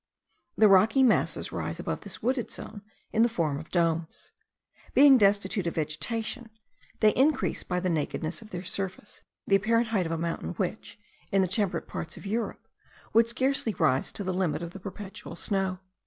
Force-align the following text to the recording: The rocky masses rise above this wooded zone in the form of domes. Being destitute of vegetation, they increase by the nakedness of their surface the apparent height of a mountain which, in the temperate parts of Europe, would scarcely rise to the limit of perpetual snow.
The 0.57 0.67
rocky 0.67 1.03
masses 1.03 1.51
rise 1.51 1.79
above 1.79 2.01
this 2.01 2.23
wooded 2.23 2.49
zone 2.49 2.81
in 3.13 3.21
the 3.21 3.29
form 3.29 3.59
of 3.59 3.69
domes. 3.69 4.31
Being 4.95 5.19
destitute 5.19 5.67
of 5.67 5.75
vegetation, 5.75 6.49
they 7.01 7.11
increase 7.11 7.61
by 7.61 7.79
the 7.79 7.89
nakedness 7.91 8.41
of 8.41 8.49
their 8.49 8.63
surface 8.63 9.21
the 9.45 9.55
apparent 9.57 9.89
height 9.89 10.07
of 10.07 10.11
a 10.11 10.17
mountain 10.17 10.53
which, 10.53 10.97
in 11.31 11.43
the 11.43 11.47
temperate 11.47 11.85
parts 11.87 12.17
of 12.17 12.25
Europe, 12.25 12.67
would 13.13 13.27
scarcely 13.29 13.75
rise 13.75 14.11
to 14.13 14.23
the 14.23 14.33
limit 14.33 14.63
of 14.63 14.71
perpetual 14.81 15.35
snow. 15.35 15.77